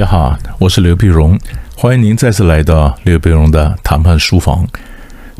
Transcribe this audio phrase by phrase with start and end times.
[0.00, 1.38] 家好，我是刘碧荣，
[1.76, 4.66] 欢迎您再次来到刘碧荣的谈判书房。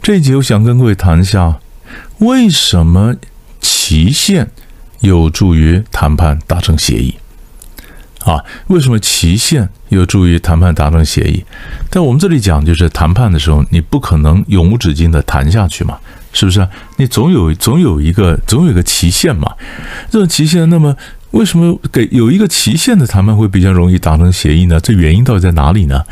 [0.02, 1.58] 这一集我想跟各位谈一下，
[2.18, 3.16] 为什么
[3.58, 4.50] 期限
[5.00, 7.14] 有助于谈判达成协议？
[8.26, 11.42] 啊，为什么期限有助于谈判达成协议？
[11.90, 15.98] 在我们这里讲，就是谈判的时候，你不可能永无止境的谈下去嘛，
[16.34, 16.68] 是不是？
[16.98, 19.56] 你总有总有一个总有一个期限嘛，
[20.10, 20.94] 这种期限，那么。
[21.32, 24.80] 为什么给有一个期限的谈判会比较容易达成协议呢？
[24.80, 26.02] 这原因到底在哪里呢？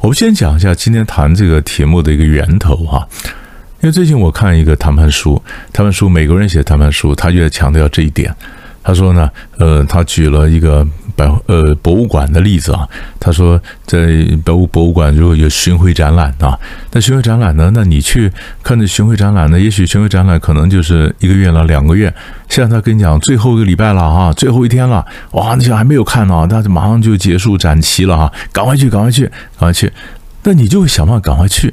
[0.00, 3.06] 我们先讲一下今天谈这个题目的一个源头哈。
[3.80, 5.40] 因为最近我看一个谈判书，
[5.72, 8.34] 谈判书美国人写谈判书，他就在强调这一点。
[8.82, 10.86] 他说呢，呃，他举了一个。
[11.16, 12.88] 百呃博物馆的例子啊，
[13.20, 16.58] 他说在博物博物馆如果有巡回展览啊，
[16.92, 18.30] 那巡回展览呢，那你去
[18.62, 22.12] 看这巡回展览呢，也许巡回展览可能就是一个月了，两个月。
[22.48, 29.24] 现在他跟你讲最后一个礼拜了啊，最后一天了，哇，你还没有看呢，那就马上就结束展期了哈，赶快去，赶快去，
[29.58, 29.92] 赶快去。
[30.42, 31.72] 那你就会想办法赶快去，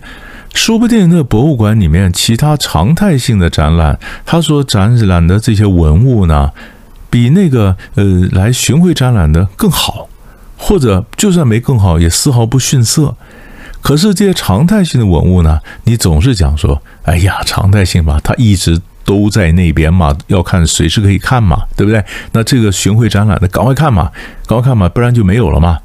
[0.53, 6.51] 说不定那博物馆里面其他常态性的展览，他所展览的这些文物呢？
[7.11, 10.07] 比那个呃来巡回展览的更好，
[10.57, 13.15] 或者就算没更好，也丝毫不逊色。
[13.81, 22.03] 可是这些常态性的文物呢，你总是讲说，哎呀，常态性嘛，它一直都在那边嘛，要看随时可以看嘛，对不对？
[22.31, 24.09] 那这个巡回展览的，赶快看嘛，
[24.45, 25.79] 赶快看嘛，不然就没有了嘛，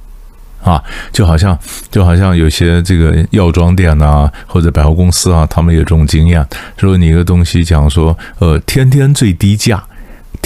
[0.62, 1.58] 啊，就好像
[1.90, 9.82] 就好像有些这个药妆店呐，或者百货公司啊，他们有这种经验，说你一个东西讲说，呃，天天最低价。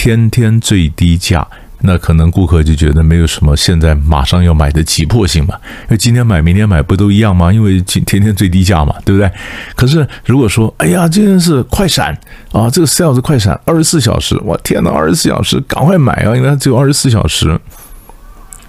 [0.03, 1.47] 天天最低价，
[1.83, 5.55] 那可能顾客就觉得没有什么现在马上要买的急迫性嘛？
[5.83, 7.53] 因为今天买明天买不都一样吗？
[7.53, 9.31] 因为今天天最低价嘛，对不对？
[9.77, 12.19] 可是如果说，哎呀，这件是快闪
[12.51, 16.35] 啊，这个 sales 快闪，二十四小时，我天哪，二十四小时，赶快买啊！
[16.35, 17.61] 因为它只有二十四小时，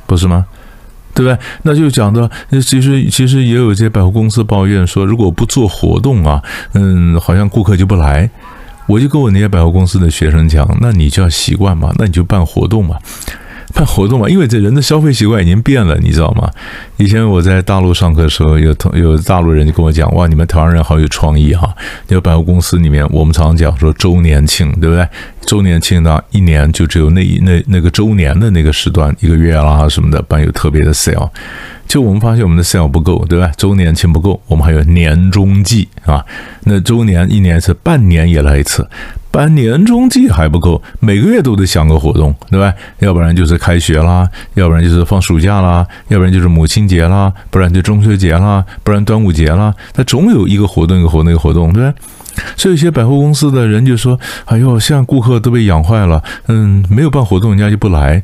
[0.06, 0.46] 不是吗？
[1.14, 1.38] 对不对？
[1.64, 8.30] 那就讲到，其实其实也有一些百货公司抱怨说，如果不做活动啊，嗯，好像顾客就不来。
[8.88, 12.98] 我就跟我那些百货公司的学生讲，那你就要习惯嘛，那你就办活动嘛，
[13.74, 16.50] 办活动嘛，因为这人的消费习惯已经变了，你知道吗？
[16.98, 21.74] 以前我在大陆上课的时候，有同有大陆人就跟我讲，哇，你们台湾人好有创意哈！
[22.08, 25.08] 那个百货公司里面，我们常常讲说周年庆，对不对？
[25.46, 31.30] 周年庆呢，一年就只有那一那那个周年的那个时段，一个月啦什么的，办有特别的 sale。
[31.92, 33.52] 就我们发现我们的 sale 不够，对吧？
[33.58, 36.26] 周年庆不够，我们还有年终季啊。
[36.64, 38.88] 那周年一年一次，半年也来一次，
[39.30, 42.74] 半年终季还不够，每个月都得想个活动，对吧？
[43.00, 51.94] 要不然就是开学啦，要不然就是放暑假啦，要不然就是母亲节啦，不然就中秋节啦，不然端午节啦，它总有一个活动一个活动一个活动，对吧？
[52.56, 58.24] 所以有些百货公司的人就说：“哎呦，现在顾客都被养坏了，嗯，没有办活动，人家就不来。”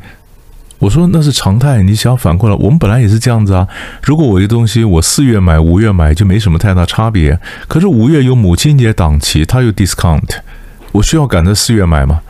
[0.79, 3.67] 我说那是常态，你想反过来，我们本来也是这样子啊。
[4.03, 7.39] 如果我一个东西我四月买，五月买就没什么太大差别。
[7.67, 10.29] 可是五月有母亲节档期，它有 discount，
[10.91, 12.21] 我需要赶在四月买吗？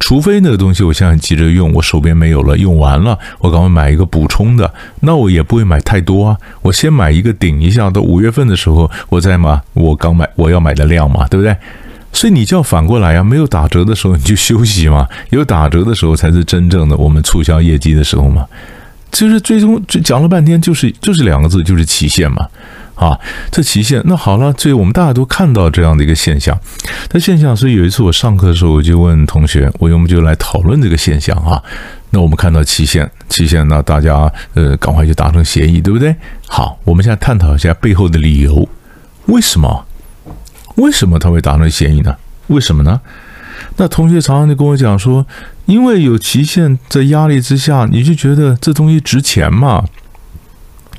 [0.00, 6.36] 除非那个东西我现在急着用，我手边没有了，用完了，我赶快买一个补充的，那我也不会买太多啊。
[6.60, 11.56] 我先买一个顶一下，到五月份的时候我再买我刚买我要买的量嘛，对不对？
[12.12, 18.46] 所以你就要反过来呀，没有打折的时候你就休息嘛， 有打折的时候才是真正的我们促销业绩的时候嘛。
[19.10, 22.48] 就是最终就讲了半天，就是就是两个字，就是期限嘛。
[22.94, 23.18] 啊，
[23.50, 26.58] 这期限那好了，所以我们大家都看到这样的一个现象。
[27.08, 31.60] 这现象，所以有一次我上课的时候，我就问同学，我我们就来讨论这个现象啊。
[32.10, 36.14] 那我们看到期限，期限，那大家呃赶快去达成协议，对不对？
[36.46, 38.68] 好，我们现在探讨一下背后的理由，
[39.26, 39.84] 为什么？
[40.76, 42.16] 为什么他会达成协议呢？
[42.48, 43.00] 为什么呢？
[43.76, 45.24] 那同学常常就跟我讲说，
[45.66, 49.84] 因为有期限，在压力之下，你就觉得这东西值钱嘛，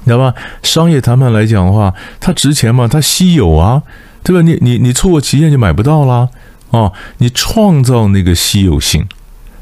[0.05, 0.33] 知道吧？
[0.61, 3.83] 商业谈判来讲的话，它值钱嘛，它稀有啊，
[4.23, 4.41] 对吧？
[4.41, 6.29] 你你你错过期限就买不到啦，
[6.69, 9.05] 哦，你创造那个稀有性，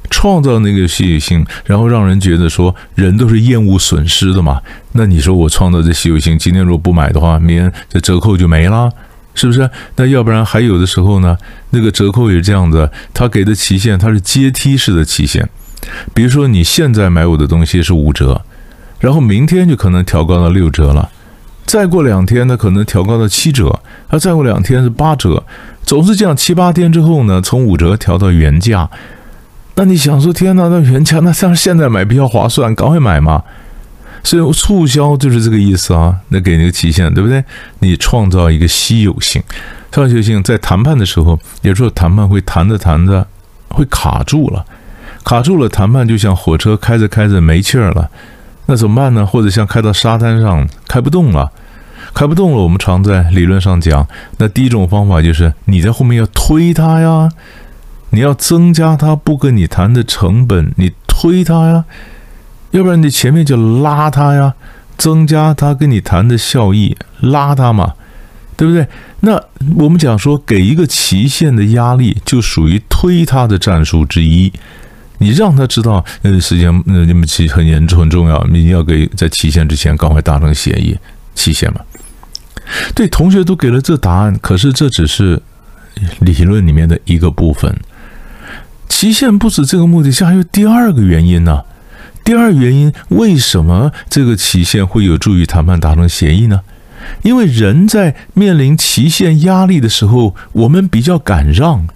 [0.10, 4.62] 创造那个稀有性，然后让人觉得说，人都是厌恶损失的嘛。
[4.92, 8.92] 那你说我创造这稀有性，今天如果不买的话，明天这折扣就没了。
[9.34, 9.70] 是不是？
[9.96, 11.38] 那要不然还有的时候呢？
[11.72, 15.48] 那个折扣也是这样子，他给的期限它是阶梯式的期限。
[16.14, 18.42] 比如说你现在买我的东西是五折，
[19.00, 21.10] 然后明天就可能调高到六折了，
[21.66, 23.80] 再过两天呢可能调高到七折，
[24.10, 25.44] 啊再过两天是八折，
[25.84, 28.90] 总是这样七八天之后呢，从五折调到原价。
[29.76, 33.42] 那你想说天哪，那原价那像现在买比较划算，赶快买嘛。
[34.24, 37.44] 所以促销就是这个意思啊，那给那个期限，对不对？
[37.80, 39.42] 你创造一个稀有性，
[39.92, 43.28] 稀有性在谈判的时候，有时候谈判会谈着谈着
[43.70, 44.66] 会卡住了，
[45.24, 48.10] 卡住了，谈判就像火车开着开着没气儿了。
[48.68, 49.26] 那怎么办呢？
[49.26, 51.52] 或者像开到沙滩上开不动了，
[52.14, 54.08] 开不动了，我们常在理论上讲，
[54.38, 57.30] 那第一种方法就是你在后面要推它呀，
[58.12, 61.86] 你要增加他不跟你谈的成本，你推他呀，
[62.72, 64.54] 要不然你前面就拉他呀，
[64.98, 67.94] 增加他跟你谈的效益，拉他嘛。
[68.58, 68.88] 对不对？
[69.22, 69.42] 那
[69.76, 74.54] 我们讲说，给一个期限的压力，就属于推他的战术之一。
[75.18, 80.96] 你让他知道，呃，时间，呃，你们期很严重、很重要，你要给在期限之前赶快达成协议。
[81.34, 81.80] 期限嘛，
[82.94, 85.42] 对，同学都给了这答案，可是这只是
[86.20, 87.76] 理论里面的一个部分。
[88.90, 91.64] 期限不止这个目的，这还有第二个原因呢。
[92.24, 96.62] 第二原因，为什么这个期限会有助于谈判达成协议呢？
[97.24, 101.88] 因为人在面临期限压力的时候，我们比较敢让，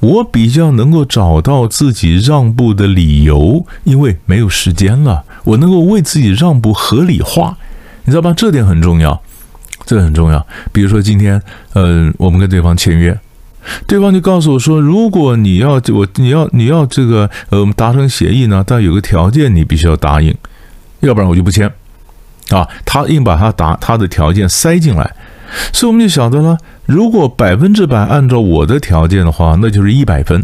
[0.00, 7.58] 我比较能够找到自己让步的理由，因为没有时间了，我能够为自己让步合理化，
[8.04, 8.32] 你知道吧？
[8.34, 9.20] 这点很重要，
[9.84, 10.46] 这很重要。
[10.72, 11.40] 比如说今天，
[11.74, 13.16] 嗯，我们跟对方签约，
[13.86, 20.34] 对方就告诉我说，如果你要我，你要你要这个，呃，我们达成协议呢，但有个条件你必须要答应，
[21.00, 21.70] 要不然我就不签。
[22.50, 25.14] 啊，他硬把他答他的条件塞进来，
[25.72, 26.58] 所以我们就晓得了。
[26.86, 30.42] 如果百分之百按照我的条件的话，那就是一百分；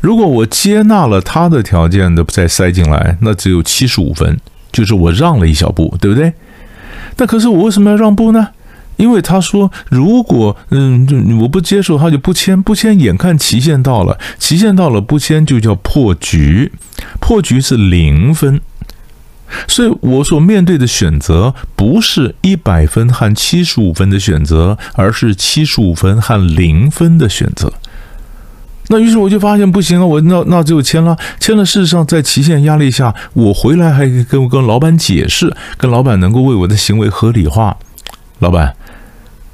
[0.00, 4.38] 如果我接纳了他的条件的再塞进来，那只有七十五分，
[4.70, 6.34] 就是我让了一小步，对不对？
[7.16, 8.48] 那可是我为什么要让步呢？
[8.96, 16.72] 因为他说，如果嗯，我不接受，他就不签，不签，眼看期限到了，期限到了不签就叫破局，
[17.20, 18.60] 破局是零分。
[19.68, 27.70] 所以，我所面对的选择不是一百分和七十五分的选择，而是七十五分和零分的选择。
[28.88, 31.66] 那于是我就发现不行啊，我那那就签了，签了。
[31.66, 37.76] 事实上，在期限压力下，我回来还跟跟老板解释，跟老板能够为我的行为合理化。
[38.42, 38.74] 老板，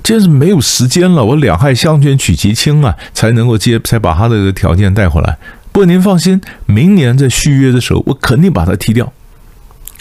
[0.03, 5.37] 今天是没有时间了，我两害相权取其轻啊，才能够接，才把他的条件带回来。
[5.71, 9.13] 不过您放心，明年在续约的时候，我肯定把他踢掉。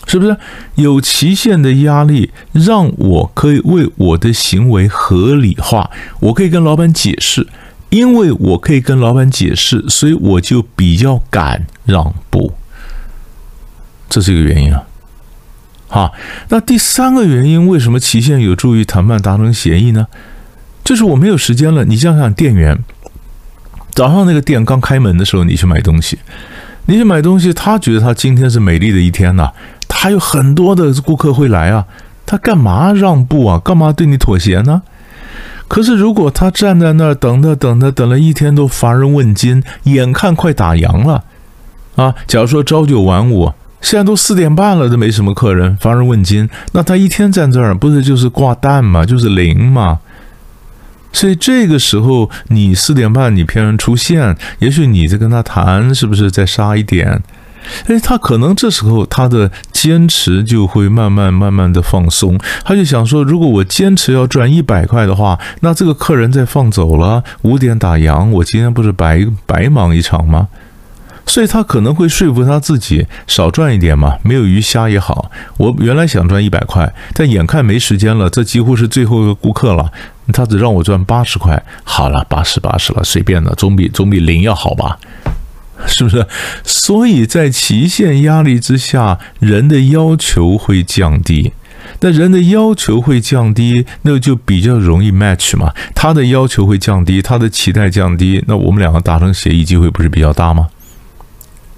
[0.06, 0.38] 是不是
[0.76, 5.92] 有期限的压力，让我可以为我的行为合理化？
[6.22, 7.46] 我可以跟老板解释，
[7.90, 12.54] 因为我可以跟老板解释，所以我就比较敢让步。
[14.08, 14.82] 这是一个原因啊。
[15.88, 16.14] 好，
[16.50, 20.08] 那第三个原因，为什么期限有助于谈判达成协议呢？
[20.84, 21.86] 就是我没有时间了。
[21.86, 22.78] 你想想，店员
[23.92, 26.20] 早上那个店刚开门的时候，你去买东西，
[26.86, 29.52] 你去买东西，他觉得他今天是美丽的一天呐。
[29.90, 31.86] 还有很多的顾客会来啊，
[32.26, 33.58] 他干嘛让步啊？
[33.58, 34.84] 干嘛对你妥协呢？
[35.68, 41.24] 可是如果他站在那儿等着等着等了一天都乏人问津，眼看快打烊了
[41.96, 42.16] 啊！
[42.28, 43.52] 假如说朝九晚五，
[43.82, 49.06] 现在都四点半了都没什么客人，乏人问津，那他一天站这儿不是就是挂蛋吗？
[49.06, 50.00] 就是零吗？
[51.14, 57.24] 所以这个时候你四点半你偏然出现，也许你在跟他谈，是不是再杀一点？
[57.88, 70.48] 哎，他可能这时候他的坚持就会慢慢慢慢的放松，他就想说，如果我坚持要赚一百块的话，那这个客人再放走了，五点打烊，我今天不是白白忙一场吗？
[71.28, 75.30] 所以他可能会说服他自己少赚一点嘛，没有鱼虾也好。
[75.58, 79.92] 我原来想赚一百块，但眼看没时间了，这几乎是最后一个顾客了，
[80.34, 84.98] 他只让我赚八十块，好了，八十八十了，随便的，总比总比零要好吧。
[85.86, 86.26] 是不是？
[86.64, 91.54] 所以在期限压力之下，人的要求会降低。
[92.00, 95.72] 那人的要求会降低，那就比较容易 match 嘛。
[95.94, 100.68] 他的要求会降低，他的期待降低，那我们两个达成协议机会不是比较大吗？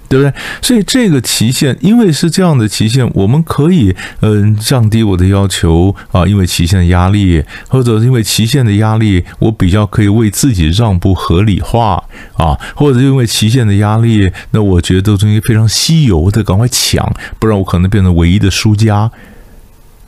[0.10, 0.34] 对不对？
[0.62, 19.12] 所以这个期限，因为是这样的期限，我们可以嗯降低我的要求啊，因为期限的压力，或者因为期限的压力，我比较可以为自己让步合理化啊，或者因为期限的压力，那我觉得东西非常稀有的，赶快抢，不然我可能变成唯一的输家。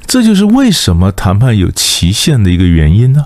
[0.08, 3.26] 这就是为什么谈判有期限的一个原因呢，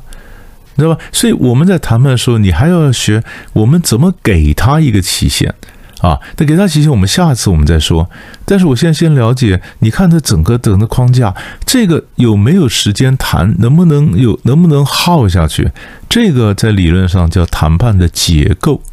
[0.75, 0.99] 知道吧？
[1.11, 5.55] 所以我们在谈判的时候，你还要学我们怎么给他一个期限。
[6.05, 8.07] 啊，那给他提醒，我们下次我们再说。
[8.45, 11.33] 但是我现在先了解，你看他整个整个框架，
[11.65, 13.55] 这个有没有时间谈？
[13.57, 14.39] 能不能有？
[14.43, 15.71] 能不能耗下去？
[16.07, 18.83] 这个在理论上叫谈判的结构，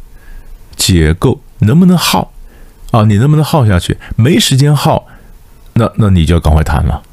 [0.75, 2.31] 结构能不能耗？
[2.89, 3.95] 啊，你能不能耗下去？
[4.15, 5.05] 没时间耗，
[5.73, 7.03] 那那你就要赶快谈了。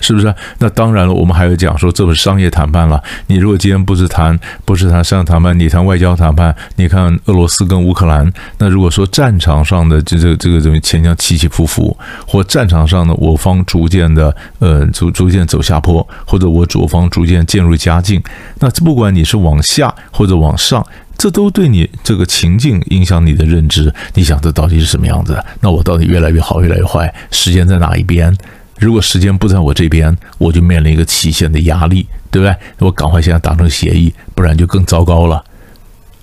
[0.00, 0.34] 是不是？
[0.58, 3.02] 那当然了，我们还有讲说，这不是商业谈判了。
[3.26, 18.22] 你如果今天不是谈，不是谈商业谈判，你谈外交谈判，你看俄罗斯跟乌克兰，那如果说战场上的这这这个这个前将起起伏伏，或战场上的我方逐渐的呃逐逐渐走下坡，或者我左方逐渐渐入佳境，
[18.58, 20.84] 那不管你是往下或者往上，
[21.18, 23.92] 这都对你这个情境影响你的认知。
[24.14, 25.38] 你想这到底是什么样子？
[25.60, 27.12] 那我到底越来越好，越来越坏？
[27.30, 28.34] 时间在哪一边？
[28.80, 32.56] 如果时间不在我这边，我就面临一个期限的压力，对不对？
[32.78, 35.44] 我赶快现在达成协议，不然就更糟糕了，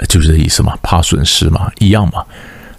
[0.09, 2.25] 就是这意思嘛，怕损失嘛，一样嘛。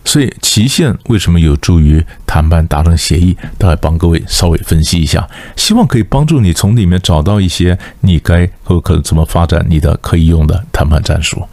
[0.04, 3.37] 所以期限为什么有助于谈判达成协议？
[3.56, 11.47] 大概帮各位稍微分析一下，希望可以帮助你从里面找到一些你该或可怎么发展你的可以用的谈判战术。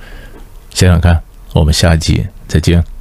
[0.71, 1.21] 想想看，
[1.53, 2.94] 我们下一集再见。